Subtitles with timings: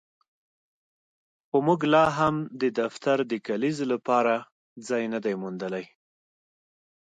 [1.47, 4.33] خو موږ لاهم د دفتر د کلیزې لپاره
[4.87, 5.85] ځای نه دی موندلی